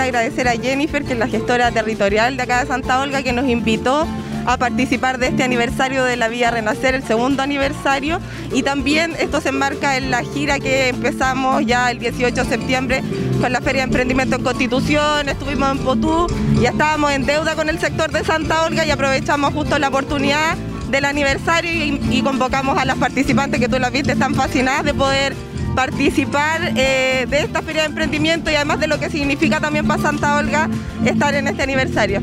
[0.00, 3.46] agradecer a Jennifer, que es la gestora territorial de acá de Santa Olga, que nos
[3.48, 4.06] invitó
[4.46, 8.20] a participar de este aniversario de la Vía Renacer, el segundo aniversario.
[8.52, 13.02] Y también esto se enmarca en la gira que empezamos ya el 18 de septiembre
[13.40, 16.26] con la Feria de Emprendimiento en Constitución, estuvimos en Potú,
[16.60, 20.56] ya estábamos en deuda con el sector de Santa Olga y aprovechamos justo la oportunidad
[20.90, 25.34] del aniversario y, convocamos a las participantes que tú las viste, están fascinadas de poder
[25.74, 30.02] participar eh, de esta feria de emprendimiento y además de lo que significa también para
[30.02, 30.68] Santa Olga
[31.04, 32.20] estar en este aniversario.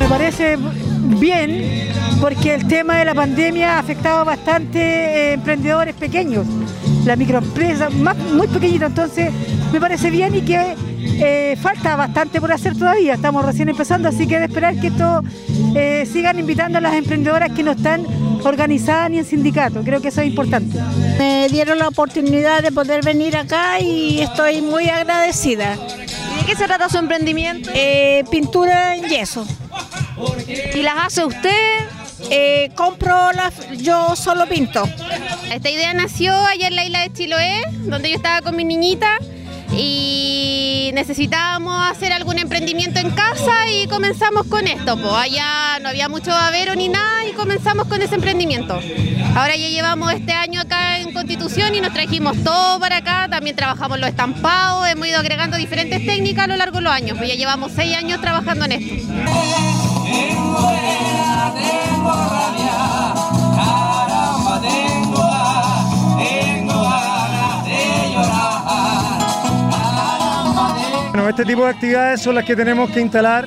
[0.00, 0.56] Me parece
[1.18, 6.46] bien porque el tema de la pandemia ha afectado bastante a eh, emprendedores pequeños,
[7.04, 9.30] la microempresa más, muy pequeñita, entonces
[9.72, 14.26] me parece bien y que eh, falta bastante por hacer todavía, estamos recién empezando, así
[14.26, 15.22] que de esperar que esto
[15.74, 18.06] eh, sigan invitando a las emprendedoras que no están
[18.44, 20.78] organizadas ni en sindicato, creo que eso es importante.
[21.18, 25.74] Me dieron la oportunidad de poder venir acá y estoy muy agradecida.
[25.74, 27.70] ¿Y de qué se trata su emprendimiento?
[28.30, 29.46] pintura en yeso.
[30.74, 31.95] ¿Y las hace usted?
[32.30, 34.82] Eh, compro las, yo solo pinto.
[35.52, 39.18] Esta idea nació allá en la isla de Chiloé, donde yo estaba con mi niñita
[39.72, 44.96] y necesitábamos hacer algún emprendimiento en casa y comenzamos con esto.
[44.96, 48.80] Pues allá no había mucho babero ni nada y comenzamos con ese emprendimiento.
[49.34, 53.28] Ahora ya llevamos este año acá en Constitución y nos trajimos todo para acá.
[53.30, 57.18] También trabajamos los estampados, hemos ido agregando diferentes técnicas a lo largo de los años.
[57.18, 58.94] Pues ya llevamos seis años trabajando en esto.
[71.36, 73.46] Este tipo de actividades son las que tenemos que instalar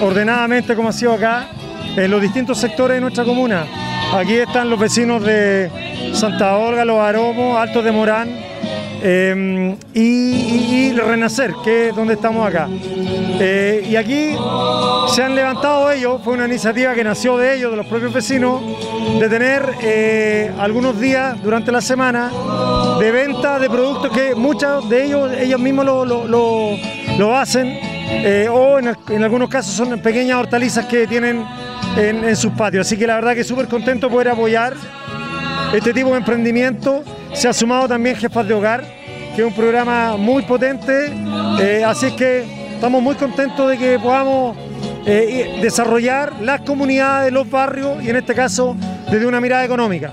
[0.00, 1.48] ordenadamente como ha sido acá
[1.96, 3.66] en los distintos sectores de nuestra comuna.
[4.14, 8.28] Aquí están los vecinos de Santa Olga, Los Aromos, Altos de Morán,
[9.02, 12.68] Em, y, Renacer, que es donde estamos acá.
[13.40, 14.36] Eh, y aquí
[15.14, 18.60] se han levantado ellos, fue una iniciativa que nació de ellos, de los propios vecinos,
[19.18, 22.30] de tener eh, algunos días durante la semana
[22.98, 26.76] de venta de productos que muchos de ellos, ellos mismos lo,
[27.36, 27.78] hacen,
[28.10, 31.44] eh, o en, algunos casos son pequeñas hortalizas que tienen
[31.96, 32.86] en, en sus patios.
[32.86, 34.74] Así que la verdad que súper contento poder apoyar
[35.72, 37.04] este tipo de emprendimiento.
[37.32, 38.84] Se ha sumado también Jefas de Hogar,
[39.34, 41.12] que es un programa muy potente,
[41.60, 44.56] eh, así es que estamos muy contentos de que podamos
[45.06, 48.76] eh, desarrollar las comunidades, los barrios y en este caso
[49.10, 50.12] desde una mirada económica.